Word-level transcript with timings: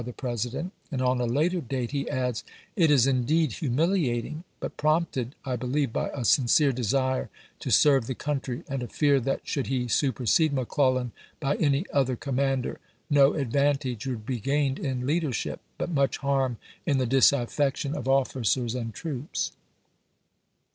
the 0.03 0.11
President, 0.13 0.73
and 0.91 0.99
on 0.99 1.21
a 1.21 1.27
later 1.27 1.61
date 1.61 1.91
he 1.91 2.09
adds:" 2.09 2.43
It 2.75 2.89
is 2.89 3.05
indeed 3.05 3.51
humiliating, 3.53 4.43
but 4.59 4.75
prompted, 4.75 5.35
I 5.45 5.55
believe, 5.57 5.93
by 5.93 6.09
a 6.09 6.25
sincere 6.25 6.71
desire 6.71 7.29
to 7.59 7.69
serve 7.69 8.07
the 8.07 8.15
country, 8.15 8.63
and 8.67 8.81
a 8.81 8.87
fear 8.87 9.19
that 9.19 9.41
should 9.43 9.67
he 9.67 9.87
supersede 9.87 10.53
McClellan 10.53 11.11
by 11.39 11.55
any 11.57 11.85
other 11.93 12.15
com 12.15 12.37
mander 12.37 12.79
no 13.11 13.35
advantage 13.35 14.07
would 14.07 14.25
be 14.25 14.39
gained 14.39 14.79
in 14.79 15.05
leader 15.05 15.31
ship, 15.31 15.61
but 15.77 15.91
much 15.91 16.17
harm 16.17 16.57
in 16.83 16.97
the 16.97 17.05
disaffection 17.05 17.93
of 17.95 18.07
officers 18.07 18.73
Ibid., 18.73 18.73
p 18.73 18.73
470. 18.77 18.81
and 18.81 18.93
troops." 18.95 19.51